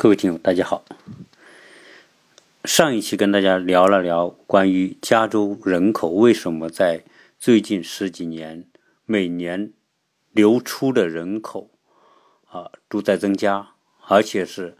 [0.00, 0.84] 各位听友，大家好。
[2.62, 7.02] 上一期跟大家聊了聊关于加州人口为什么在
[7.36, 8.68] 最近十几年
[9.04, 9.72] 每年
[10.30, 11.70] 流出的人口
[12.46, 13.70] 啊都在增加，
[14.06, 14.78] 而且是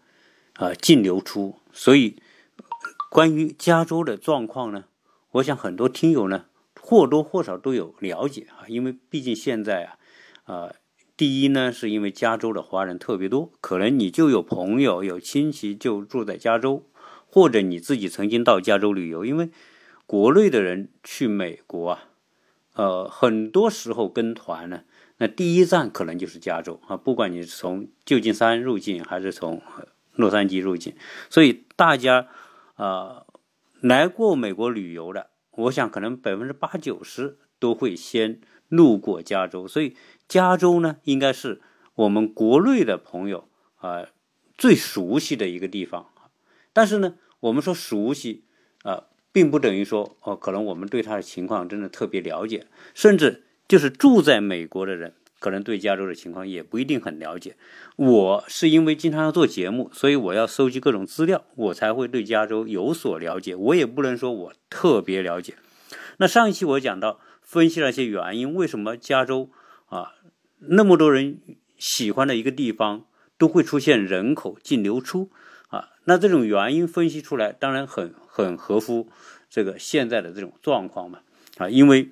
[0.52, 1.56] 啊净流出。
[1.72, 2.22] 所以
[3.10, 4.84] 关于加州的状况呢，
[5.32, 6.44] 我想很多听友呢
[6.80, 9.98] 或多或少都有了解啊，因为毕竟现在啊
[10.44, 10.74] 啊。
[11.18, 16.84] 第一呢，是因为加州的华人特别多，可能你就有朋友、有亲戚就住在加州，
[17.26, 19.24] 或者你自己曾经到加州旅游。
[19.24, 19.50] 因为
[20.06, 22.04] 国内的人去美国啊，
[22.74, 24.84] 呃，很多时候跟团呢，
[25.16, 29.60] 那第一站可能就是加州啊，不管你是从旧金山入境还是从
[30.14, 30.94] 洛杉矶入境，
[31.28, 32.28] 所以大家
[32.76, 33.24] 啊
[33.80, 39.96] 来过美国旅游的，我想可能百分之八九十都会先路过加州，所以。
[40.28, 41.62] 加州呢，应该是
[41.94, 44.06] 我们国内的朋友啊
[44.58, 46.06] 最熟悉的一个地方
[46.74, 48.44] 但是呢，我们说熟悉
[48.82, 52.66] 啊，并不等于说哦，可能我们对他的情况真的特别了解。
[52.94, 57.56] 甚至就是住在美国的人，可能对加州的情况也不一定很了解。
[57.96, 63.54] 我是因为经常要做节目，所以我要收集各种资料，我才会对加州有所了解。
[63.56, 65.54] 我也不能说我特别了解。
[66.18, 69.50] 那上一期我讲到分析了一些原因，为什么加州？
[69.86, 70.16] 啊，
[70.60, 71.38] 那么多人
[71.76, 73.04] 喜欢的一个地方，
[73.36, 75.30] 都会出现人口净流出
[75.68, 75.90] 啊。
[76.04, 79.08] 那这种原因分析出来，当然很很合乎
[79.48, 81.20] 这个现在的这种状况嘛
[81.58, 81.68] 啊。
[81.68, 82.10] 因为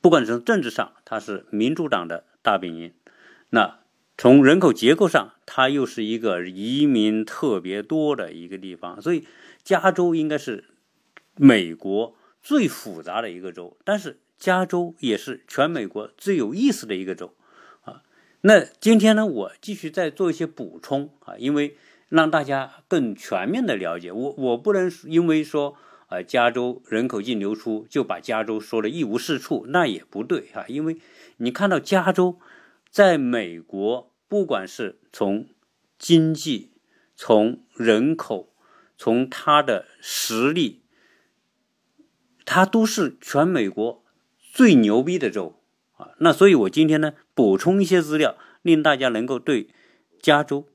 [0.00, 2.90] 不管从政治上，它是民主党的大本营；
[3.48, 3.78] 那
[4.18, 9.00] 从人口结构上，它又是一个移民特别多的一个地方。
[9.00, 9.26] 所以，
[9.62, 10.64] 加州应该是
[11.36, 14.18] 美国最复杂的一个州，但是。
[14.40, 17.34] 加州也是全美国最有意思的一个州，
[17.82, 18.02] 啊，
[18.40, 21.76] 那今天呢，我继续再做一些补充啊，因为
[22.08, 25.76] 让大家更全面的了解我，我不能因为说
[26.08, 30.96] 啊，加州人口净流出就把加州说的一无是处，那也不对啊，因为
[31.36, 32.40] 你看到加州
[32.90, 35.46] 在美国，不管是从
[35.98, 36.70] 经济、
[37.14, 38.54] 从人口、
[38.96, 40.80] 从它的实力，
[42.46, 43.99] 它都是全美国。
[44.52, 45.60] 最牛逼的州
[45.96, 49.68] 啊，那所以我今天呢补充一些资料，令大家能够对
[50.20, 50.66] 加州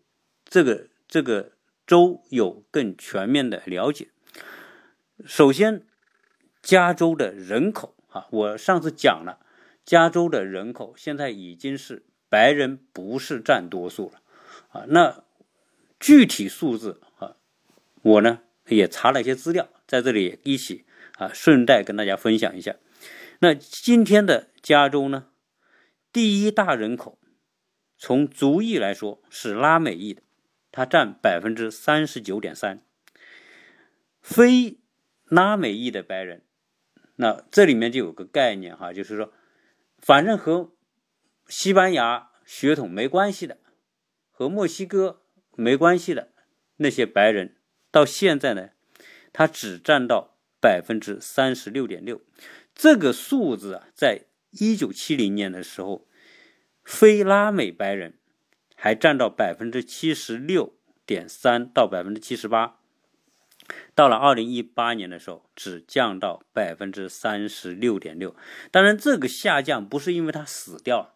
[0.46, 1.52] 这个这个
[1.86, 4.08] 州有更全面的了解。
[5.26, 5.86] 首先，
[6.62, 9.40] 加州的人口啊，我上次讲了，
[9.86, 14.22] 加州的人口现在已经是白人不是占多数了
[14.70, 14.86] 啊。
[14.88, 15.24] 那
[16.00, 17.36] 具体数字啊，
[18.02, 20.86] 我呢也查了一些资料，在这里一起
[21.18, 22.76] 啊顺带跟大家分享一下。
[23.40, 25.30] 那今天的加州呢，
[26.12, 27.20] 第一大人口，
[27.98, 30.22] 从族裔来说是拉美裔的，
[30.72, 32.82] 它占百分之三十九点三。
[34.22, 34.80] 非
[35.26, 36.44] 拉美裔的白人，
[37.18, 39.34] 那这里面就有个概念哈，就是说，
[40.00, 40.72] 反正和
[41.48, 43.60] 西班牙血统没关系的，
[44.32, 45.22] 和墨西哥
[45.56, 46.32] 没关系的
[46.78, 47.58] 那些白人，
[47.92, 48.70] 到现在呢，
[49.32, 52.22] 他只占到百分之三十六点六。
[52.76, 56.06] 这个数字啊，在一九七零年的时候，
[56.84, 58.16] 非拉美白人
[58.76, 60.76] 还占到百分之七十六
[61.06, 62.80] 点三到百分之七十八，
[63.96, 68.36] 到了二零一八年的时候，只降到百分之三十六点六。
[68.72, 71.16] 当然，这个下降不是因为他死掉，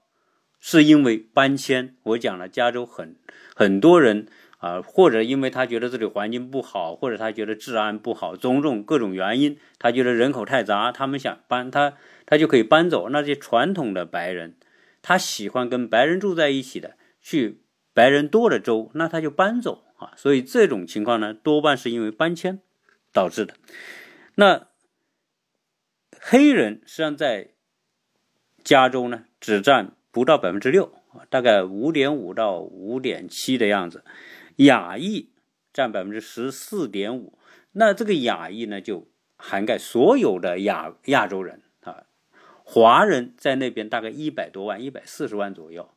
[0.61, 1.97] 是因为搬迁。
[2.03, 3.17] 我讲了，加州很
[3.53, 4.27] 很多人。
[4.59, 11.93] 啊，或者因为他觉得这里环境不好，或者他觉得治安不好，种种各种原因，他觉得人口太杂，他们想搬他，
[12.25, 13.07] 他就可以搬走。
[13.09, 14.57] 那些传统的白人，
[15.01, 17.61] 他喜欢跟白人住在一起的，去
[17.93, 20.11] 白人多的州，那他就搬走啊。
[20.17, 22.59] 所以这种情况呢，多半是因为搬迁
[23.13, 23.53] 导致的。
[24.35, 24.67] 那
[26.19, 27.51] 黑人实际上在
[28.61, 30.91] 加州呢，只占不到百分之六，
[31.29, 34.03] 大概五点五到五点七的样子。
[34.59, 35.29] 亚裔
[35.71, 37.37] 占百分之十四点五，
[37.71, 39.07] 那这个亚裔呢，就
[39.37, 42.03] 涵盖所有的亚亚洲人啊，
[42.65, 45.89] 华人在那边大概一百多万，一百四十万左右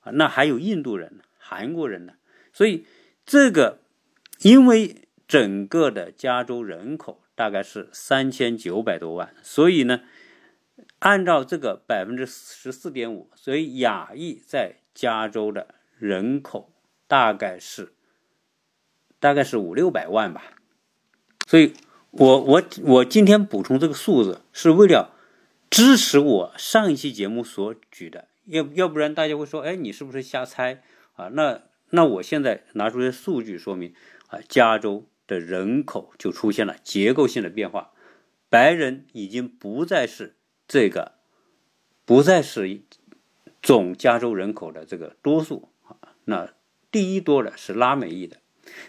[0.00, 2.14] 啊，那还有印度人、韩国人呢，
[2.54, 2.86] 所以
[3.26, 3.80] 这个
[4.38, 10.00] 因为整个的加州人口大概是三千九百多万，所以呢，
[11.00, 16.72] 按照这个百分之十四点五，所以亚裔在加州的人口
[17.06, 17.92] 大概是。
[19.18, 20.42] 大概是五六百万吧，
[21.46, 21.72] 所以，
[22.10, 25.14] 我我我今天补充这个数字是为了
[25.70, 30.82] 支持我上一期节目所举的，要要不然大家会说，哎，你是不是瞎猜
[31.14, 31.28] 啊？
[31.28, 33.94] 那那我现在拿出些数据说明
[34.28, 37.92] 啊，加州的人口就出现了结构性的变化，
[38.48, 40.36] 白人已经不再是
[40.68, 41.12] 这个，
[42.04, 42.82] 不再是
[43.62, 45.96] 总加州人口的这个多数啊。
[46.24, 46.52] 那
[46.90, 48.38] 第一多的是拉美裔的，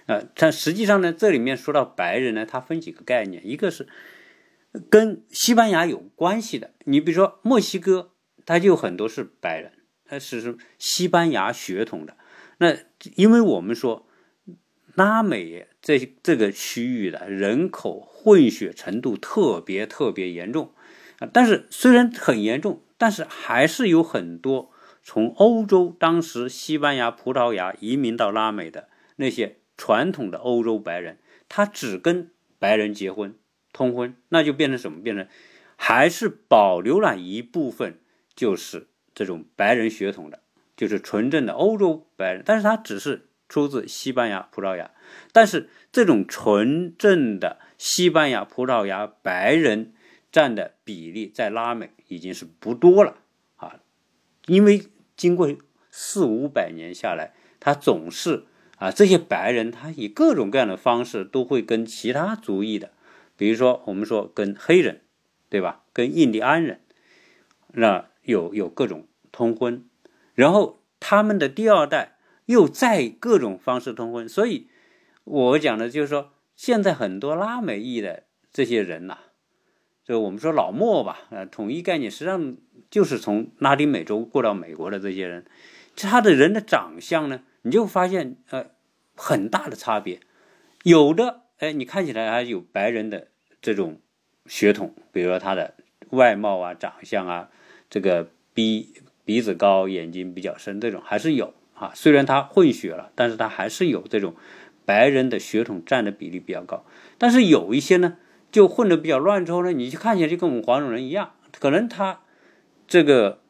[0.06, 3.88] 呃，但实际上呢，这里面说到白人呢，它分几个概念，一个是
[4.89, 8.12] 跟西班牙有关系的，你比如说墨西哥，
[8.45, 9.74] 它就有很多是白人，
[10.06, 12.18] 它是西班牙血统的。
[12.59, 12.75] 那
[13.15, 14.07] 因为我们说
[14.95, 20.73] 拉美这这个区域的人口混血程度特别特别严重
[21.19, 24.71] 啊，但是虽然很严重，但是还是有很多
[25.03, 33.35] 从欧洲当时西班牙、葡萄牙移民到拉美的那些传统的欧洲白人，他只跟白人结婚
[33.71, 35.01] 通婚，那就变成什么？
[35.01, 35.27] 变成
[35.75, 38.00] 还是保留了一部分，
[38.35, 40.41] 就是这种白人血统的。
[40.75, 44.91] 就是纯正的欧洲白人，但是他只是出自西班牙、葡萄牙，
[45.31, 49.95] 但是这种纯正的西班牙、葡萄牙白人
[50.31, 53.18] 占的比例在拉美已经是不多了
[53.56, 53.80] 啊，
[54.45, 54.83] 因为
[55.15, 55.51] 经过
[55.89, 58.45] 四五百年下来，他总是
[58.77, 62.91] 啊这些白人他以各种各样的方式都会跟其他族裔的，
[63.35, 65.01] 比如说我们说跟黑人，
[65.50, 65.83] 对吧？
[65.94, 66.79] 跟印第安人，
[67.74, 69.83] 那有有各种通婚。
[70.35, 74.68] 然后他们的第二代又在各种方式通婚，所以
[75.23, 78.23] 我讲的就是说，现在很多拉美裔的
[78.53, 79.18] 这些人呐，
[80.03, 82.56] 就我们说老莫吧，呃，统一概念实际上
[82.91, 85.45] 就是从拉丁美洲过到美国的这些人，
[85.95, 88.68] 他的人的长相呢，你就发现呃
[89.15, 90.19] 很大的差别，
[90.83, 93.27] 有的哎，你看起来还有白人的
[93.62, 94.00] 这种
[94.45, 95.75] 血统，比如说他的
[96.12, 97.50] 外貌啊、长相啊，
[97.89, 98.94] 这个鼻。
[99.27, 101.92] 鼻子高，眼睛比较深，这种还是有啊。
[101.94, 104.33] 虽然他混血了，但是他还是有这种
[104.86, 106.86] 白人的血统占的比例比较高。
[107.18, 108.15] 但是有一些呢，
[108.54, 112.21] 就混的比较乱之后呢，你就看起来就跟我们黄种人一样，可能他
[112.88, 113.42] 这个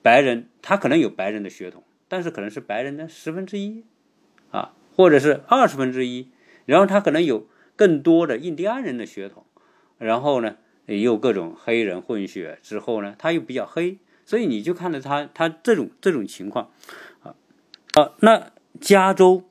[0.00, 3.84] 白人，他可能有白人的血统，但是可能是白人的十分之一
[4.50, 6.28] 啊，或者是二十分之一，
[6.66, 9.46] 然后他可能有更多的印第安人的血统，
[9.96, 13.96] 然后呢，也有各种黑人混血之后呢，他又比较黑。
[14.26, 16.70] 所以你就看到他他这种这种情况，
[17.22, 17.34] 啊
[17.94, 19.44] 啊，那加州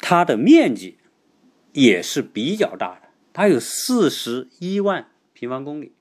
[0.00, 0.98] 它的面积
[1.72, 5.92] 也是比较大的，它有四十一万平方公里，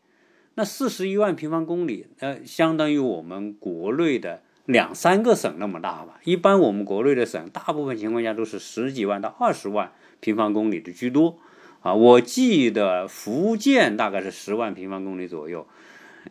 [0.55, 6.19] 那四十一万平方公里，呃，相当于我们国内的两三个省那么大吧。
[6.23, 11.37] 一般我们国内的省，大部分情况下都是十几万到二十万平方公里的居多，
[11.81, 15.67] 啊，我记得福建大概是十万平方公里左右。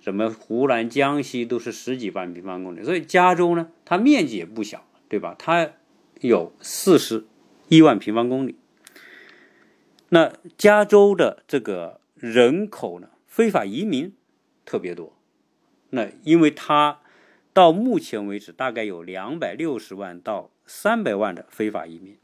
[0.00, 5.36] 什么湖南、江西都是十几万平方公里，所以加州呢，它面积也不小，对吧？
[5.38, 5.68] 它
[6.22, 7.26] 有四十
[7.68, 8.56] 一万平方公里。
[10.08, 14.14] 那加州的这个人口呢，非法移民
[14.64, 15.14] 特别多。
[15.90, 17.00] 那因为它
[17.52, 22.16] 到目前为止大概有两百六十万到三百万的非法移民。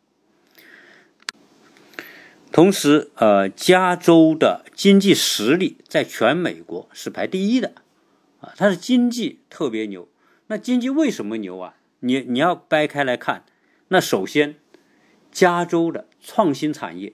[2.50, 7.74] 同时，呃，加州的经济实力在全美国是排第一的，
[8.40, 10.08] 啊，它的经济特别牛。
[10.46, 11.74] 那经济为什么牛啊？
[12.00, 13.44] 你你要掰开来看，
[13.88, 14.56] 那首先，
[15.30, 17.12] 加州的创新产业，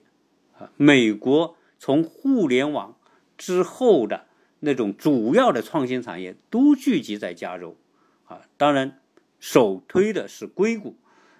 [0.56, 2.96] 啊，美国从互联网
[3.36, 4.26] 之后的
[4.60, 7.76] 那种主要的创新产业都聚集在加州，
[8.26, 8.98] 啊，当然
[9.38, 10.96] 首推的是硅谷。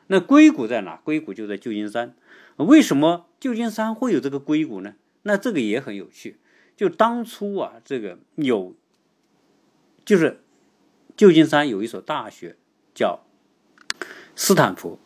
[0.09, 0.97] 那硅谷在哪？
[1.03, 2.14] 硅谷就在旧金山。
[2.57, 4.95] 为什么旧金山会有这个硅谷呢？
[5.23, 6.37] 那这个也很有趣。
[6.76, 8.75] 就当初啊，这个有，
[10.05, 10.43] 就是
[11.17, 12.57] 旧金山有一所大学
[12.95, 13.21] 叫
[14.37, 14.99] 斯坦福。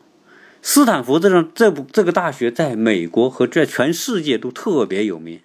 [0.61, 5.39] 斯坦福这种这部这个大学在美国和在全世界都特别有名。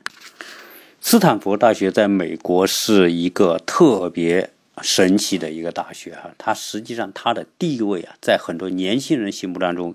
[1.00, 4.53] 斯坦福大学在美国是一个特别。
[4.82, 9.94] 神奇的一个大学哈，它实际上它的地位啊，在很多年轻人心目当中，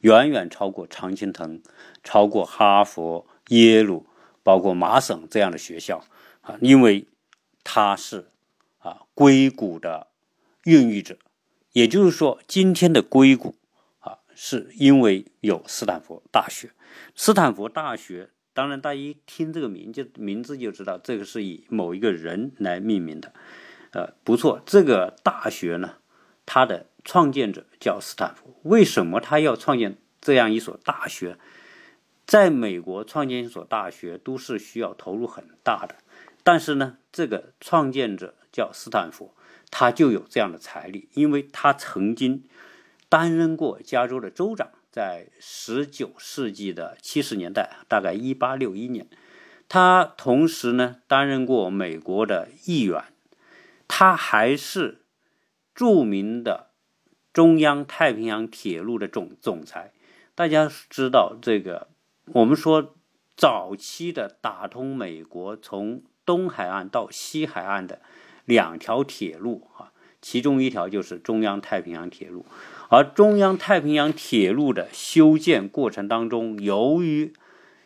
[0.00, 1.60] 远远超过常青藤，
[2.02, 4.06] 超过哈佛、耶鲁，
[4.42, 6.04] 包括麻省这样的学校
[6.40, 7.06] 啊，因为
[7.62, 8.28] 它是
[8.78, 10.06] 啊硅谷的
[10.64, 11.18] 孕育者，
[11.72, 13.56] 也就是说，今天的硅谷
[14.00, 16.70] 啊，是因为有斯坦福大学。
[17.14, 23.32] 斯坦福大学，当然大家一听这个名就名字就知道，这个是以某一个人来命名的。
[23.94, 25.94] 呃，不错，这个大学呢，
[26.44, 28.56] 它的创建者叫斯坦福。
[28.64, 31.38] 为什么他要创建这样一所大学？
[32.26, 35.96] 在美国创建一所大学都是需要投入很大的，
[36.42, 39.32] 但是呢，这个创建者叫斯坦福，
[39.70, 42.42] 他就有这样的财力，因为他曾经
[43.08, 49.06] 担任过加州的州长，在十九世纪的七十年代，大概一八六一年，
[49.68, 53.04] 他同时呢担任过美国的议员，
[53.88, 55.02] 他还是
[55.74, 56.70] 著名的
[57.32, 59.92] 中央太平洋铁路的总总裁。
[60.34, 61.88] 大家知道这个，
[62.26, 62.96] 我们说
[63.36, 68.00] 早期的打通美国从东海岸到西海岸的
[68.44, 72.44] 两条铁路啊，其中一条就是中央太平洋铁路。
[72.90, 77.32] 而中央太平洋铁路的修建过程当中，由于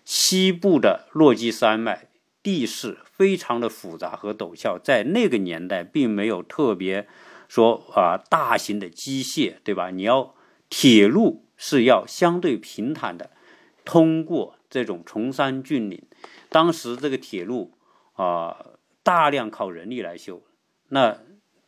[0.05, 2.08] 西部的落基山脉
[2.49, 7.07] 地势非常的复杂和陡峭，在那个年代并没有特别
[7.47, 9.91] 说啊大型的机械，对吧？
[9.91, 10.35] 你要
[10.71, 13.33] 铁路是要相对平坦的，
[13.85, 16.03] 通过这种崇山峻岭。
[16.49, 17.75] 当时这个铁路
[18.15, 18.65] 啊
[19.03, 20.41] 大量靠人力来修，
[20.89, 21.19] 那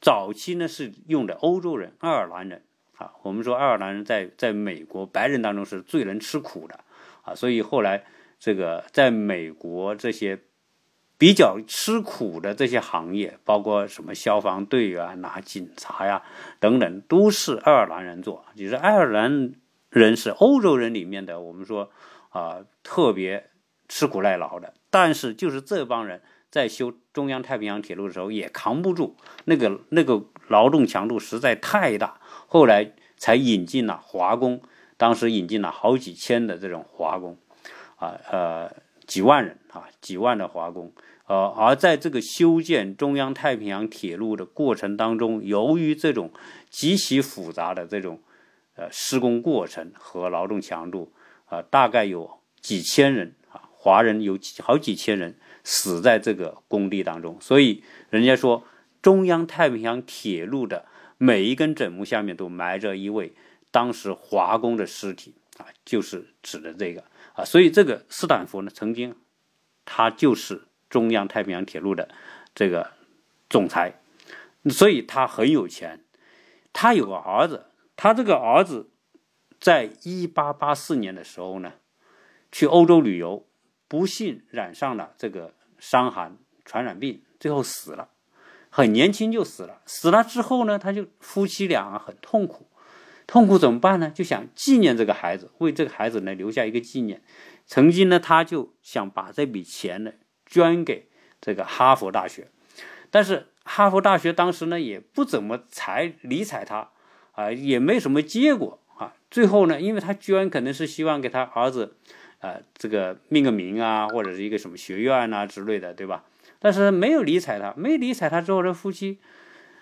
[0.01, 2.63] 早期呢是用的欧洲人、爱尔兰人。
[2.97, 6.81] 啊，我们说爱尔兰人在在美国白人当中是最能吃苦的
[7.21, 8.07] 啊，所以后来
[8.39, 10.41] 这个在美国这些
[11.21, 16.23] 比较吃苦的这些行业，包括什么消防队员呐、警察呀
[16.59, 18.47] 等等，都是爱尔兰人做。
[18.57, 19.53] 就是爱尔兰
[19.91, 21.91] 人是欧洲人里面的，我们说
[22.31, 23.51] 啊特别
[23.87, 24.73] 吃苦耐劳的。
[24.89, 32.19] 但是就是这帮人在修中央太平洋铁路的时候也扛不住那个那个劳动强度实在太大。
[32.47, 34.63] 后来才引进了华工，
[34.97, 37.37] 当时引进了好几千的这种华工，
[37.97, 38.73] 啊呃
[39.11, 40.93] 几万人啊几万的华工，
[41.27, 46.31] 呃而在这个修建中央太平洋铁路的过程当中，由于这种
[46.71, 48.21] 极其复杂的这种
[48.77, 51.13] 呃施工过程和劳动强度，
[51.47, 58.63] 啊大概有几千人啊华人有几好几千人死在这个工地当中，所以人家说
[59.03, 60.87] 中央太平洋铁路的。
[61.23, 63.35] 每一根枕木下面都埋着一位
[63.71, 69.17] 当时华工的尸体啊，就是指的这个啊，所以这个斯坦福呢，曾经
[69.85, 72.09] 他就是中央太平洋铁路的
[72.55, 72.93] 这个
[73.49, 74.01] 总裁，
[74.69, 76.05] 所以他很有钱。
[76.73, 78.91] 他有个儿子，他这个儿子
[79.61, 81.73] 在一八八四年的时候呢，
[82.53, 83.45] 去欧洲旅游，
[83.89, 88.11] 不幸染上了这个伤寒传染病，最后死了。
[88.71, 92.70] 很年轻就死了，死了之后呢，他就夫妻俩很痛苦，
[93.31, 94.11] 痛苦怎么办呢？
[94.13, 97.23] 就想纪念这个孩子，为这个孩子呢留下一个纪念。
[97.65, 100.11] 曾经呢，他就想把这笔钱呢
[100.45, 101.07] 捐给
[101.41, 102.49] 这个哈佛大学，
[103.09, 106.91] 但是哈佛大学当时呢也不怎么睬理睬他
[107.31, 109.15] 啊，也没什么结果啊。
[109.31, 111.95] 最后呢，因为他捐可能是希望给他儿子
[112.41, 116.25] 啊这个命个名啊，或者是一个什么学院啊之类的，对吧？
[116.59, 119.21] 但是没有理睬他，没理睬他之后，这夫妻，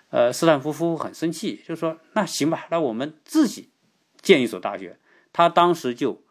[0.09, 3.71] 呃，斯坦福夫妇很生气，就说：“那行吧，那我们自己
[4.21, 4.99] 建一所大学。”
[5.31, 6.23] 他当时就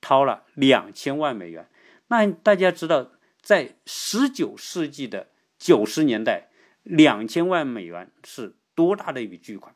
[0.00, 1.68] 掏了两千万美元。
[2.08, 3.12] 那大家知道，
[3.42, 5.28] 在十九世纪的
[5.58, 6.48] 九十年代，
[6.82, 9.74] 两千万美元是多大的一笔巨款？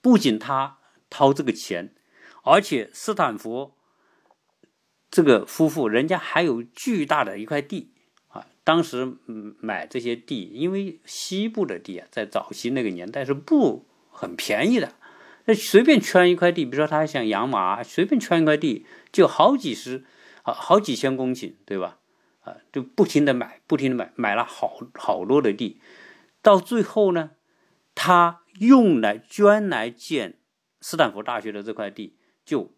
[0.00, 1.94] 不仅他掏这个钱，
[2.42, 3.76] 而且斯坦福
[5.08, 7.93] 这个夫妇人家还有巨大的一块地。
[8.64, 9.16] 当时
[9.60, 14.94] 买这些地，因为西部的地啊，在早期那个年代是不很便宜的。
[15.44, 20.04] 那随便圈一块地，比如说他想养马，随便圈一块地就好几十
[20.42, 21.98] 啊，好几千公顷，对吧？
[22.40, 25.78] 啊，就不停的买，不停的买，买了好好多的地。
[26.40, 27.32] 到最后呢，
[27.94, 30.38] 他用来捐来建
[30.80, 32.16] 斯坦福大学的这块地，
[32.46, 32.72] 就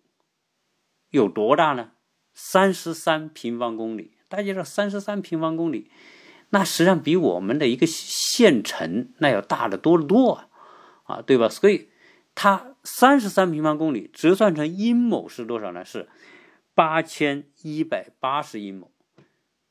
[1.10, 1.92] 有多大呢？
[2.34, 4.15] 三十三平方公里。
[4.28, 5.90] 大家知道，三十三平方公里，
[6.50, 10.48] 那实际上比我们的一个县城那要大的多得多啊，
[11.04, 11.48] 啊，对吧？
[11.48, 11.88] 所以
[12.34, 15.84] 它三十三平方公里折算成英亩是多少呢？
[15.84, 16.08] 是
[16.74, 18.90] 八千一百八十英亩。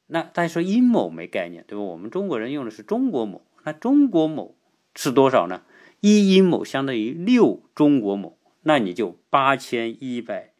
[0.07, 1.83] 那大家说英亩没概念，对吧？
[1.83, 4.55] 我们中国人用的是中国亩，那中国亩
[4.93, 5.63] 是多少呢？
[5.99, 10.53] 一英亩相当于六中国亩，那你就八千一百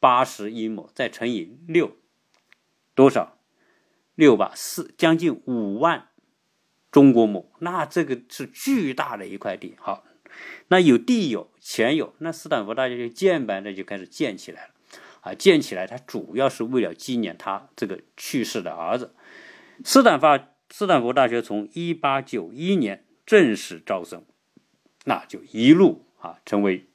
[0.00, 1.96] 八十英亩再乘以六，
[2.94, 3.37] 多少？
[4.18, 6.08] 六吧，四将近五万
[6.90, 9.76] 中国亩，那这个是巨大的一块地。
[9.78, 10.02] 好，
[10.66, 14.70] 那有地有钱有，那斯坦福大学就建呗，那就开始建起来了。
[15.20, 19.14] 啊，建起来，它主要是为了纪念他这个去世的儿子。
[19.84, 20.26] 斯坦福
[20.68, 24.24] 斯坦福大学从一八九一年正式招生，
[25.04, 26.88] 那就一路啊成为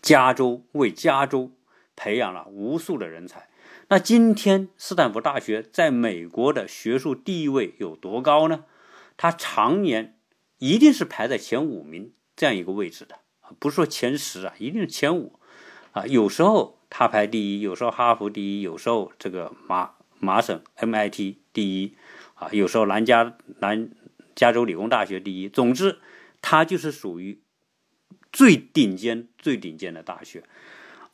[0.00, 1.52] 加州为加州
[1.94, 3.49] 培养了无数的人才。
[3.92, 8.64] 那今天斯坦福大学在美国的学术地位有多高呢？
[9.16, 10.16] 它常年
[10.58, 13.18] 一定是排在前五名这样一个位置的
[13.58, 15.40] 不是说前十啊，一定是前五
[15.90, 16.06] 啊。
[16.06, 21.96] 有时候他排第一，有时候哈佛第一，有时候这个麻麻省 MIT 第一
[22.34, 23.90] 啊，有时候南加南
[24.36, 25.48] 加州理工大学第一。
[25.48, 25.98] 总之，
[26.40, 27.40] 它就是属于
[28.32, 30.44] 最顶尖、最顶尖的大学。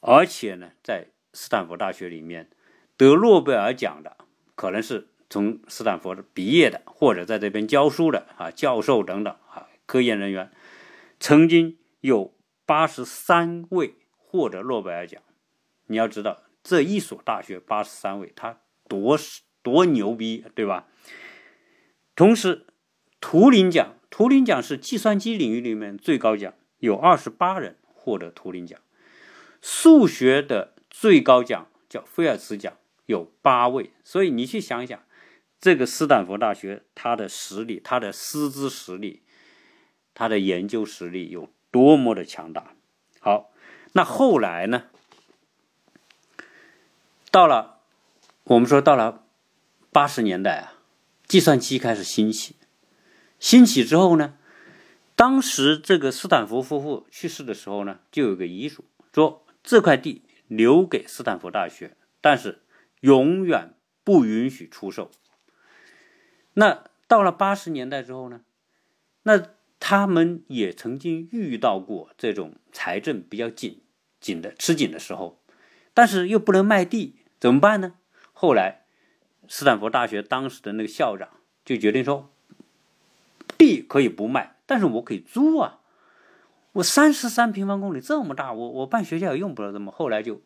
[0.01, 2.51] 而且呢，在斯坦福大学里面
[2.97, 4.17] 得诺贝尔奖的，
[4.55, 10.51] 可能是从斯坦福毕业的，或者在这边教书的啊，教授等等啊，科研人员，
[11.21, 12.35] 曾经有
[12.65, 15.21] 八十三位获得诺贝尔奖。
[15.89, 19.19] 你要知道，这一所大学八十三位，他多
[19.63, 20.87] 多牛逼，对吧？
[22.15, 22.67] 同时，
[23.21, 28.81] 图灵奖，图灵奖是计算机领域里面最高奖，有二十八人获得图灵奖。
[29.61, 33.91] 数学的最高奖叫菲尔兹奖，有八位。
[34.05, 35.03] 所以你去想一想，
[35.61, 39.23] 这个斯坦福大学它的实力、它的师资实力、
[40.15, 42.75] 它的研究实力有多么的强大。
[43.21, 43.51] 好，
[43.93, 44.85] 那后来呢？
[47.31, 47.81] 到了
[48.45, 49.25] 我们说到了
[49.91, 50.75] 八十年代啊，
[51.27, 52.57] 计算机开始兴起。
[53.39, 54.37] 兴起之后呢，
[55.15, 59.43] 当时这个斯坦福夫妇去世的时候呢，就有个遗嘱说。
[59.69, 62.63] 这块地留给斯坦福大学，但是
[63.07, 65.13] 永远不允许出售。
[66.55, 68.41] 那到了八十年代之后呢？
[69.23, 69.41] 那
[69.79, 73.83] 他们也曾经遇到过这种财政比较紧
[74.21, 75.41] 紧的吃紧的时候，
[75.95, 77.95] 但是又不能卖地，怎么办呢？
[78.33, 78.87] 后来
[79.47, 81.29] 斯坦福大学当时的那个校长
[81.65, 82.29] 就决定说，
[83.57, 85.79] 地可以不卖，但是我可以租啊。
[86.73, 89.93] 我三十三平方公里这么大，我我办学校也用不了这么。
[89.93, 90.43] 后来就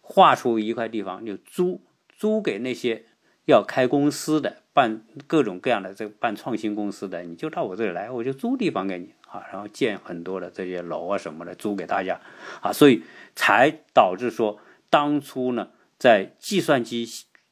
[0.00, 1.82] 划出一块地方，就租
[2.18, 3.04] 租给那些
[3.46, 12.20] 要开公司的、办各种各样的这个办创新公司的，你就到我这里来，我就租地方给你啊，然后建很多的这些楼啊什么的租给大家
[12.60, 13.04] 啊，所以
[13.36, 14.58] 才导致说
[14.90, 17.08] 当初呢，在计算机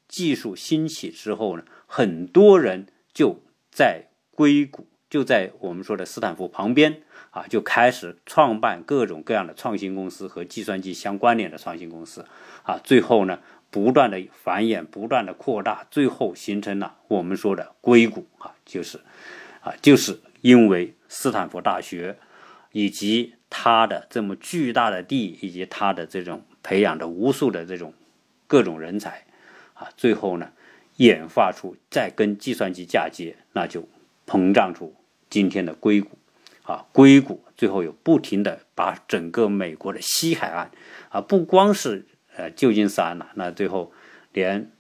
[0.09, 7.03] 技术兴起之后呢，很多人就在硅谷，就在我们说的斯坦福旁边。
[7.31, 12.25] 啊，就开始创办各种各样的创新公司和计算机相关联的创新公司，
[12.63, 13.41] 啊，最后呢，
[13.77, 18.99] 不断的繁衍，不断的扩大，最后形成了我们说的硅谷，啊，就是，
[19.61, 22.17] 啊，就是因为斯坦福大学
[22.73, 27.93] 以及它的这么巨大的地，以及它的这种培养的无数的这种
[28.47, 29.27] 各种人才，
[29.75, 30.53] 啊，最后呢，
[30.97, 33.87] 演化出再跟计算机嫁接，那就
[34.27, 34.95] 膨胀出
[35.29, 36.17] 今天的硅谷。
[36.63, 40.71] 啊，硅谷最后有不停的把整个美国的西海岸，
[41.11, 43.93] 啊，不光是呃旧金山了，那最后
[44.33, 44.71] 连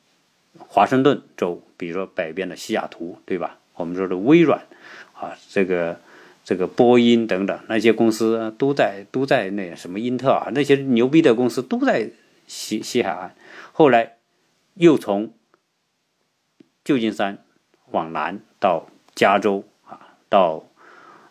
[0.58, 3.58] 华盛顿州，比如说北边的西雅图，对吧？
[3.74, 4.62] 我们说的微软，
[5.14, 5.98] 啊，这个
[6.44, 12.10] 这个波音等等那些公司都在都在那什么英特尔那些牛逼的公司都在
[12.46, 13.34] 西西海岸，
[13.72, 14.16] 后来
[14.74, 15.32] 又从
[16.84, 17.38] 旧金山
[17.90, 20.64] 往南到加州啊，到。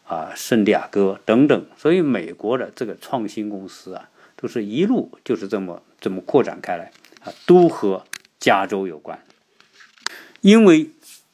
[0.07, 6.91] 啊，圣地亚哥等等，所以美国的这个创新公司啊，都是一路就是这么这么扩展开来
[7.23, 8.05] 啊，都和
[8.39, 9.19] 加州有关。
[10.41, 10.91] 因为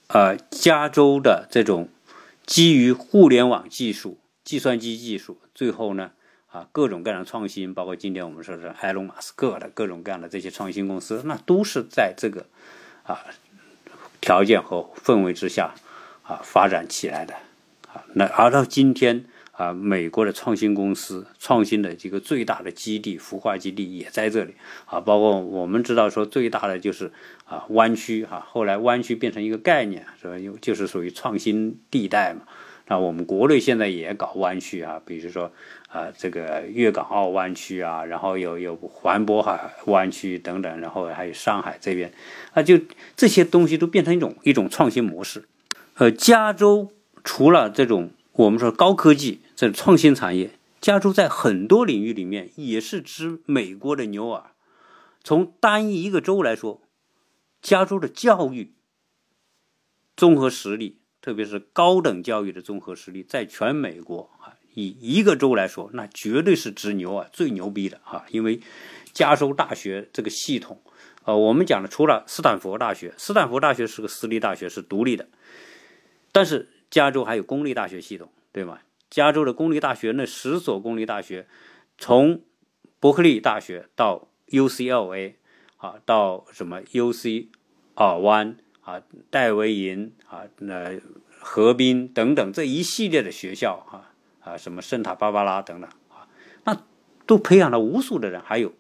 [0.08, 1.90] 啊，加州的这种
[2.46, 6.12] 基于互联网技术、计算机技术，最后呢
[6.48, 12.46] 啊，各种各样的创新，包括今天我们说是埃隆·马斯克的各种各样的这些创新公司，那都是在这个
[13.04, 13.26] 啊
[14.22, 15.76] 条件和氛围之下
[16.24, 17.34] 啊发展起来的。
[17.92, 25.00] 啊，那而到今天啊，美国的创新公司创新的这个最大的基地孵化基地也在这里啊。
[25.00, 27.12] 包括我们知道说最大的就是
[27.46, 30.58] 啊湾区哈，后来湾区变成一个概念是吧？
[30.62, 32.42] 就是属于创新地带嘛。
[32.88, 35.52] 那我们国内现在也搞湾区啊，比如说
[35.88, 42.12] 啊这个粤港澳湾区啊，然后有有环渤海湾区等等，然后还有上海这边
[42.54, 42.80] 啊，就
[43.16, 45.44] 这些东西都变成一种一种创新模式。
[45.96, 46.92] 呃，加州。
[47.24, 54.52] 除了这种我们说高科技这创新产业，加州在很多领域里面也是指美国的牛耳。
[55.22, 56.82] 从单一一个州来说，
[57.62, 58.74] 加州的教育
[60.16, 68.26] 综合实力，特别是高等教育的综合实力，在全美国啊，以一个州来说，那绝对是直牛耳，最牛逼的啊！
[68.30, 68.62] 因为
[69.12, 70.82] 加州大学这个系统，
[71.26, 75.28] 呃，我们讲的除了斯坦福大学，斯坦福大学是个私立大学，是独立的，
[76.32, 76.70] 但是。
[76.92, 78.80] 加州还有公立大学系统，对吗？
[79.10, 81.48] 加州的公立大学那十所公立大学，
[81.98, 82.42] 从
[83.00, 85.34] 伯克利大学到 UCLA
[85.78, 87.48] 啊，到什么 UC
[87.96, 91.00] 尔湾啊、戴维营啊、那
[91.40, 96.28] 河滨等等这一系列的学校啊啊，什么圣塔芭芭拉等等啊，
[96.66, 96.78] 那
[97.26, 98.74] 都培养了无数的人，还有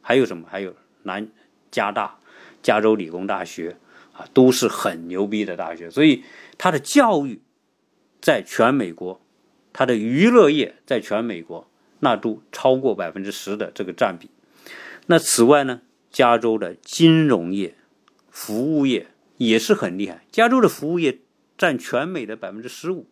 [0.00, 0.46] 还有什么？
[0.48, 1.28] 还有南
[1.70, 2.18] 加大、
[2.62, 3.76] 加州理工大学
[4.12, 5.90] 啊，都是很牛逼的大学。
[5.90, 6.24] 所以
[6.58, 7.40] 它的教育
[8.20, 9.20] 在全美国，
[9.72, 11.68] 它的娱乐业在全美国
[12.00, 14.30] 那都超过百分之十的这个占比。
[15.06, 17.74] 那此外呢，加州的金融业、
[18.30, 20.24] 服务业也是很厉害。
[20.30, 21.18] 加州的服务业
[21.56, 23.06] 占全美的百分之十五，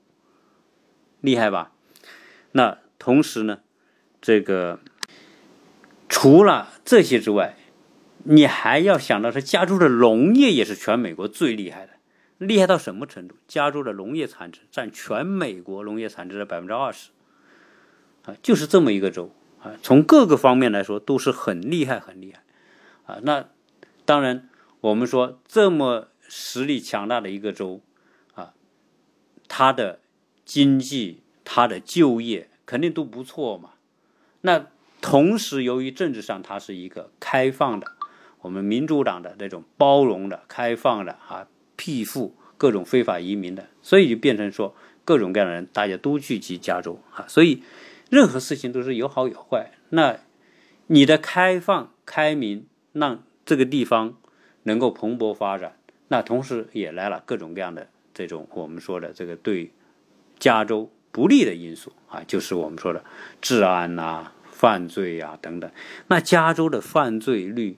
[1.20, 1.72] 厉害吧？
[2.52, 3.60] 那同时呢，
[4.20, 4.80] 这个
[6.08, 7.56] 除了这些之外，
[8.24, 11.92] 你还要想到是加州的农业也是全美国最厉害的，
[12.38, 13.36] 厉害到什么程度？
[13.46, 17.10] 加州的农业产值占全美国农业产值的百分之二十，
[18.24, 23.48] 啊，就是这么一个州啊，从各个方面来说都是很厉害很厉害，啊，那
[24.04, 24.48] 当然
[24.80, 27.80] 我们说这么实力强大的一个州，
[28.34, 28.52] 啊，
[29.48, 30.00] 它的
[30.44, 31.22] 经济。
[31.52, 33.70] 它的就业肯定都不错嘛。
[34.42, 34.66] 那
[35.00, 37.96] 同时，由于政治上它是一个开放的，
[38.40, 44.74] 我们民主党的那种包容的、开放的啊，庇护各种非法移民的，所以就变成说
[45.04, 47.24] 各种各样的人大家都聚集加州啊。
[47.28, 47.62] 所以
[48.08, 49.72] 任何事情都是有好有坏。
[49.90, 50.18] 那
[50.86, 54.16] 你的开放、开明，让这个地方
[54.64, 55.76] 能够蓬勃发展，
[56.08, 59.72] 那同时也来了各种各样的这种我们说的这个对
[60.38, 60.90] 加州。
[61.12, 63.04] 不利的因素啊，就是我们说的
[63.40, 65.68] 治安呐、犯罪呀等等。
[66.06, 67.76] 那加州的犯罪率，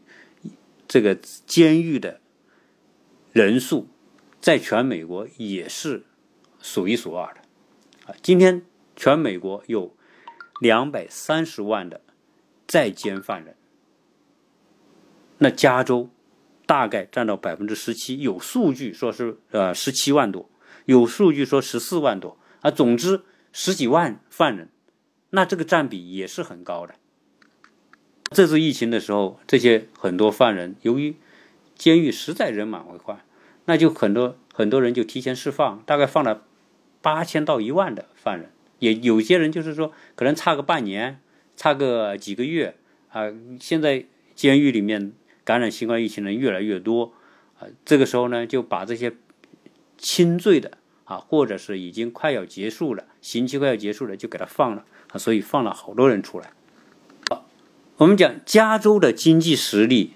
[0.93, 2.21] 这个监狱的
[3.33, 3.89] 人数，
[4.43, 6.05] 在全美国也是
[6.61, 7.41] 数一数二的
[8.13, 8.15] 啊。
[8.23, 9.97] 今天全美国有
[10.61, 12.03] 两百三十万的
[12.69, 13.57] 在监犯人，
[15.39, 16.11] 那加州
[16.67, 20.51] 大概占到百分之十七，有数据说是呃十七万多，
[20.85, 22.39] 有数据说十四万多。
[22.61, 24.69] 啊，总之十几万犯人，
[25.31, 26.97] 那这个占比也是很高的。
[28.33, 31.15] 这次疫情的时候，这些很多犯人由于
[31.77, 33.21] 监狱实在人满为患，
[33.67, 36.43] 那就很多很多人就提前释放，大概放了
[37.01, 38.51] 八千到一万的犯人。
[38.79, 41.21] 也有些人就是说，可能差个半年，
[41.55, 42.77] 差个几个月
[43.11, 43.33] 啊。
[43.61, 45.13] 现在监狱里面
[45.45, 47.13] 感染新冠疫情的人越来越多
[47.59, 49.13] 啊，这个时候呢，就把这些
[49.97, 50.79] 轻罪的。
[51.05, 56.53] 啊，或者是已经快要结束了，刑期快要结束了，就给他放了啊，所以放了好多人出来。
[57.99, 60.15] 我们讲加州的经济实力，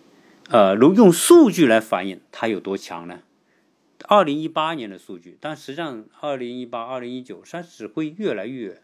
[0.48, 3.20] 呃，如用数据来反映它有多强呢？
[4.08, 8.82] 二零一八年的数据，但实际上二零一八、二零一九它只会越来越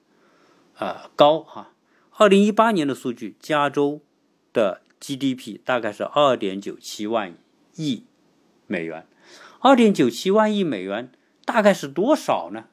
[0.76, 1.72] 呃高哈。
[2.16, 4.00] 二零一八年的数据，加州
[4.52, 7.35] 的 GDP 大概是二点九七万
[7.76, 8.05] 亿
[8.66, 9.07] 美元，
[9.61, 11.11] 二点九七万亿美元。
[11.44, 12.66] 大概是多少呢？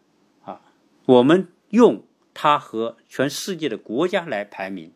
[0.44, 0.62] 啊，
[1.06, 2.04] 我们用
[2.34, 4.92] 它和全世界的国家来排名，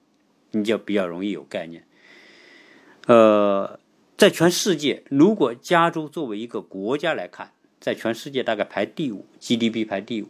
[0.53, 1.85] 你就比较容易有概念。
[3.07, 3.79] 呃，
[4.15, 10.29] 在全世界，如果加州作为一个国家来看，在全世界大概排第五，GDP 排第五，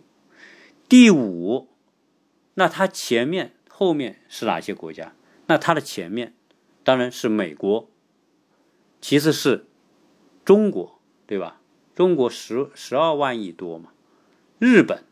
[0.90, 1.68] 第五，
[2.56, 5.14] 那它前面后面是哪些国家？
[5.48, 6.34] 那它的前面
[6.84, 7.90] 当然是美国，
[9.02, 9.68] 其次是
[10.44, 11.60] 中国，对吧？
[11.94, 13.92] 中国十十二万亿多嘛，
[14.58, 15.04] 日本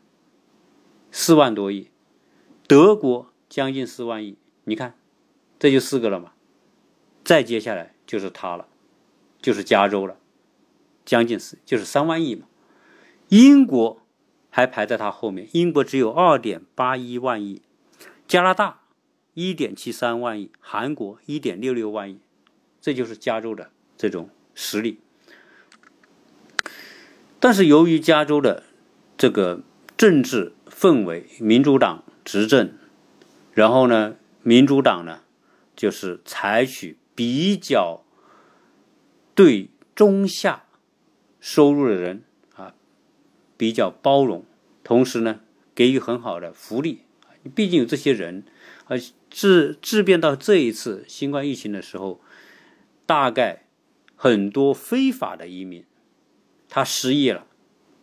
[1.12, 1.90] 四万多亿，
[2.66, 4.94] 德国将近四万亿，你看，
[5.62, 6.32] 这就四个了嘛。
[7.22, 8.66] 再接下来就是它了，
[9.40, 10.16] 就是加州了，
[11.04, 12.48] 将近是就是三万亿嘛。
[13.28, 14.02] 英国
[14.50, 17.62] 还排在它后面，英国只有二点八一万亿，
[18.26, 18.80] 加拿大
[19.34, 22.18] 一点七三万亿，韩国一点六六万亿，
[22.80, 24.98] 这就是加州的这种实力。
[27.38, 28.64] 但是由于加州的
[29.16, 29.60] 这个
[29.96, 32.72] 政治氛围，民主党执政，
[33.52, 35.20] 然后呢，民主党呢
[35.74, 38.04] 就是采取比较
[39.34, 40.64] 对中下
[41.40, 42.22] 收入的人
[42.54, 42.74] 啊
[43.56, 44.44] 比较包容，
[44.84, 45.40] 同时呢
[45.74, 47.02] 给予很好的福利。
[47.54, 48.44] 毕竟有这些人，
[48.86, 48.96] 啊，
[49.28, 52.20] 质质变到这一次新冠疫情的时候，
[53.04, 53.64] 大概
[54.14, 55.84] 很多非法的移民。
[56.68, 57.46] 他失业了，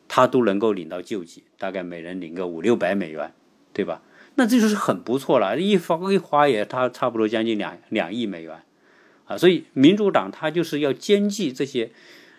[0.08, 3.34] 他都能够领到救济，大概每人领个五六百美元，
[3.74, 4.04] 对吧？
[4.40, 8.64] 那这就是很不错了，一花一花也差差不多将近两两亿美元，
[9.26, 11.92] 啊，所以民主党他就是要兼济这些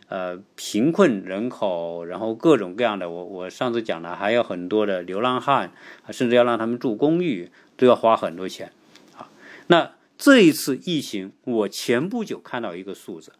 [0.08, 5.72] 呃贫困人口，然后各种各样的，我我上次讲了，还有很多的流浪汉，
[6.08, 8.72] 甚至要让他们住公寓，都要花很多钱，
[9.18, 9.28] 啊，
[9.66, 13.32] 那这一次疫情，我前不久看到一个数字，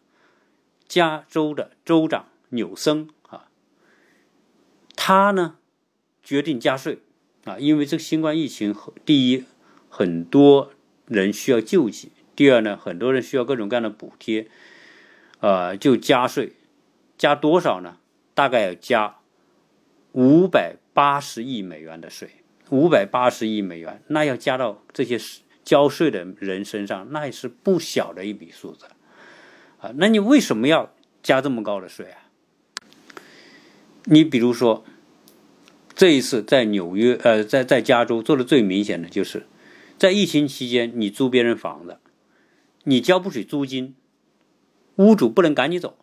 [0.87, 2.27] 加州的州长。
[2.53, 3.47] 纽森啊，
[4.97, 5.55] 他呢
[6.21, 6.99] 决定加税
[7.43, 8.75] 啊，因为这个新冠疫情，
[9.05, 9.43] 第一，
[9.89, 10.71] 很多
[11.07, 14.47] 人需要救济，第二呢，很多人需要各种各样的补贴，
[15.39, 16.53] 呃，就加税，
[17.17, 17.97] 加多少呢？
[18.33, 19.17] 大概要加
[20.13, 22.29] 五百八十亿美元的税，
[22.69, 25.19] 五百八十亿美元，那要加到这些
[25.63, 28.85] 交税的人身上，那也是不小的一笔数字
[29.79, 29.91] 啊。
[29.95, 32.29] 那你为什么要加这么高的税啊？
[34.05, 34.83] 你比如说，
[35.95, 39.45] 这一次在纽约，呃，在在加州做的最明显的就是，
[39.97, 41.97] 在疫情期间，你租别人房子，
[42.83, 43.95] 你交不起租金，
[44.95, 45.97] 屋主不能赶你走，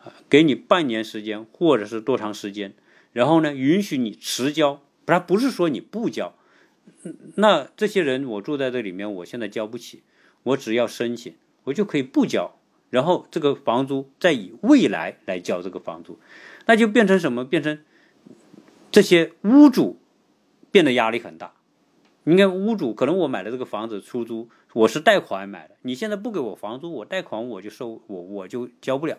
[0.00, 2.74] 啊，给你半年时间或者是多长时间，
[3.12, 6.34] 然后呢，允许你迟交，他不是说你不交，
[7.36, 10.02] 那这些人我住在这里面，我现在交不起，
[10.42, 12.58] 我只要申请，我就可以不交，
[12.90, 16.18] 然后这个房租再以未来来交这个房租。
[16.66, 17.44] 那就变成什么？
[17.44, 17.78] 变成
[18.94, 19.98] 这些屋主
[20.70, 21.52] 变得压力很大。
[22.22, 25.74] 你看，屋主可能我买的这个房子出租，我是贷款买的。
[25.82, 29.18] 你现在不给我房租，我贷款我就收我我就交不了。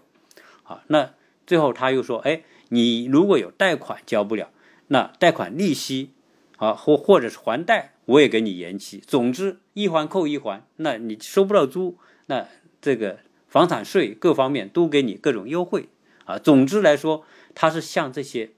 [0.63, 1.11] 啊，那
[1.45, 4.49] 最后他又说：“哎，你如果有贷款交不了，
[4.88, 6.11] 那贷款利息
[6.55, 9.03] 啊或或者是还贷，我也给你延期。
[9.05, 12.47] 总之一环扣一环，那你收不到租，那
[12.79, 15.89] 这个房产税各方面都给你各种优惠。
[16.23, 17.25] 啊，总之来说。”
[17.57, 18.49] 他是向这些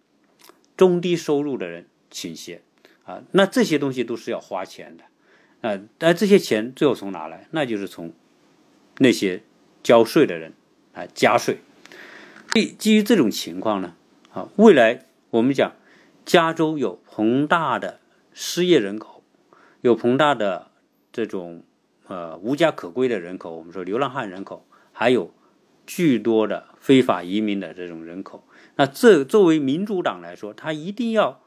[0.77, 2.61] 中低收入的人倾斜
[3.03, 5.03] 啊，那这些东西都是要花钱的
[5.67, 7.47] 啊，但这些钱最后从哪来？
[7.51, 8.13] 那就是从
[8.99, 9.41] 那些
[9.81, 10.53] 交税的人
[10.93, 11.57] 啊加税。
[12.53, 13.95] 基基于这种情况呢，
[14.31, 15.75] 啊，未来我们讲
[16.25, 17.99] 加州有庞大的
[18.33, 19.23] 失业人口，
[19.81, 20.71] 有庞大的
[21.11, 21.63] 这种
[22.07, 25.33] 呃无家可归的人口，我们说流浪汉人口，还有
[25.85, 28.43] 巨多的非法移民的这种人口。
[28.77, 31.41] 那这作为民主党来说，他一定要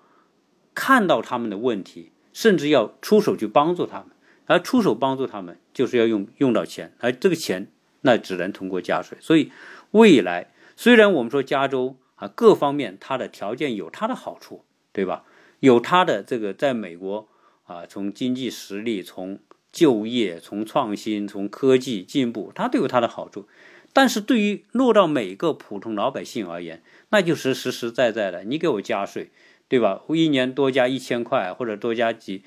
[0.74, 4.08] 看到他们的问题，甚至要出手去帮助他们。
[4.46, 7.68] 而出手帮助他们，就是要用用到钱，而这个钱
[8.00, 9.16] 那只能通过加税。
[9.20, 9.52] 所以
[9.92, 15.24] 未来虽然我们说加州啊各方面它的条件有它的好处，对吧？
[15.60, 17.28] 有它的这个在美国
[17.64, 19.38] 啊，从经济实力、从
[19.70, 23.46] 就业、从创新、从科技进步，它都有它的好处。
[23.92, 29.30] 但是对于落到每个普通老百姓而言，那就是实实在在的，你给我加税，
[29.68, 30.04] 对吧？
[30.06, 32.44] 我一年多加一千块，或者多加几，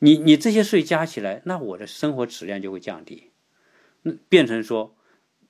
[0.00, 3.30] 你你这些税加起来，那我的生活质量就会降低，
[4.02, 4.94] 那变成说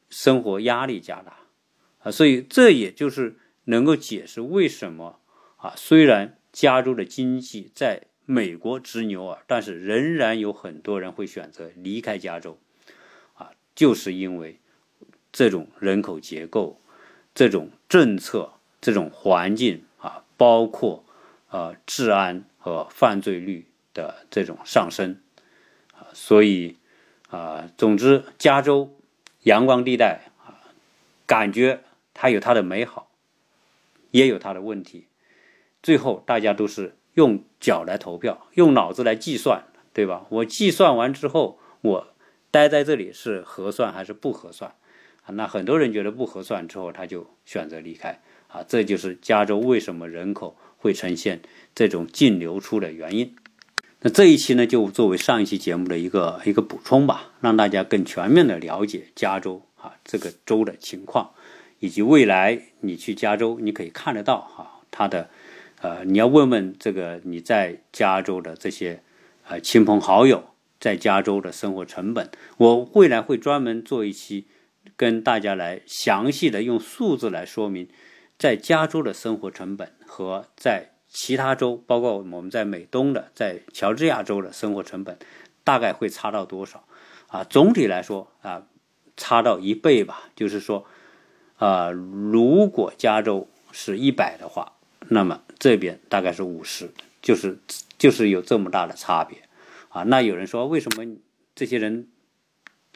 [0.09, 1.39] 生活压力加大
[1.99, 2.13] 啊。
[2.13, 5.19] 所以这也就是能够解释为什么
[5.57, 12.61] 啊，虽然加州的经济在美国直牛耳，但是仍然有很多人会选择离开加州
[13.33, 14.61] 啊，就是因为。
[15.35, 16.81] 这种人口结构、
[17.35, 21.05] 这种政策、这种环境啊，包括
[21.51, 25.21] 呃治安和犯罪率的这种上升
[25.93, 26.77] 啊，所以
[27.31, 28.95] 啊，总之，加州
[29.43, 30.63] 阳光地带啊，
[31.27, 31.83] 感觉
[32.15, 33.11] 它有它的美好，
[34.13, 35.09] 也有它的问题。
[35.83, 40.27] 最后，大家都是用脚来投票，用脑子来计算，对吧？
[40.29, 42.15] 我计算完之后，我
[42.53, 44.73] 待在这里是合算还是不合算？
[45.33, 51.41] 那很多人觉得不合算之后，他就选择离开啊，这就是加州为什么人口会呈现
[51.75, 53.35] 这种净流出的原因。
[54.01, 61.31] 那这一期呢，就作为上一期节目的一个一个补充吧，让大家更全面的了解加州啊这个州的情况，
[61.79, 65.31] 以及未来你去加州，你可以看得到哈，它的
[65.81, 69.03] 呃，你要问问这个你在加州的这些
[69.49, 70.45] 呃亲朋好友
[70.79, 74.45] 在加州的生活成本，我未来会专门做一期。
[74.97, 77.89] 跟大家来详细的用数字来说明，
[78.39, 85.19] 在加州的生活成本和在其他州，包括我们在美东的、在乔治亚州的生活成本，
[85.63, 86.87] 大概会差到多少？
[87.29, 88.67] 啊，总体来说啊，
[89.17, 90.31] 差到一倍吧。
[90.37, 90.87] 就是说，
[91.57, 94.75] 啊，如果加州是一百的话，
[95.09, 96.93] 那么这边大概是五十，
[97.23, 97.59] 就是
[97.99, 99.39] 就是有这么大的差别。
[99.89, 101.17] 啊，那有人说，为什么
[101.55, 102.09] 这些人？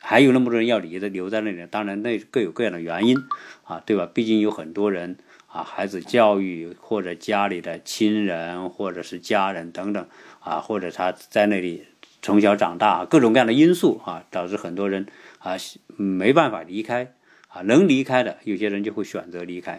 [0.00, 3.18] 还有那么多人要离的留在那里，当然那各有各样的原因
[3.64, 4.08] 啊，对吧？
[4.12, 10.06] 毕竟有很多人啊，孩子教育或者家里的亲人或者是家人等等
[10.40, 11.84] 啊，或者他在那里
[12.22, 15.06] 从小长大，各种各样的因素啊，导致很多人
[15.40, 15.56] 啊
[15.96, 17.12] 没办法离开
[17.48, 19.78] 啊，能离开的有些人就会选择离开。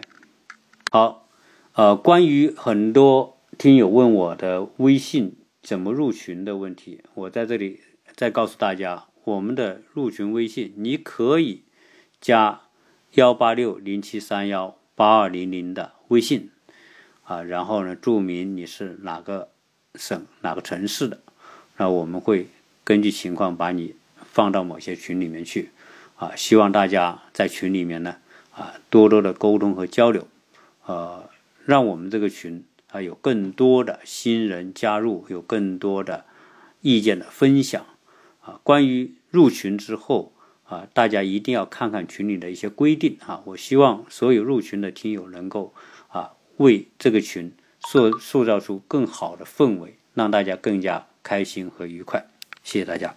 [0.90, 1.28] 好，
[1.74, 7.80] 呃，关于很多听友问我的微信怎么入群的问题，我在这里
[8.14, 9.06] 再告诉大家。
[9.24, 11.62] 我们的入群微信，你可以
[12.20, 12.62] 加
[13.12, 16.50] 幺八六零七三幺八二零零的微信。
[17.22, 19.50] 啊，然后呢，注明你是哪个
[19.94, 21.20] 省哪个城市的，
[21.76, 22.48] 那我们会
[22.82, 23.94] 根据情况把你
[24.32, 25.70] 放到某些群里面去，
[26.16, 28.16] 啊，希望大家在群里面呢，
[28.50, 30.26] 啊，多多的沟通和交流，
[30.86, 31.30] 呃，
[31.64, 36.24] 让我们这个群啊有更多的新人加入，有更多的
[36.80, 37.86] 意见的分享，
[38.40, 40.32] 啊，关于入群之后
[40.64, 45.74] 啊，大家一定要看看群里的一些规定啊，我希望所有入群的听友能够
[46.08, 52.26] 啊为这个群塑塑造出更好的氛围，让大家更加开心和愉快。
[52.62, 53.14] 谢谢大家。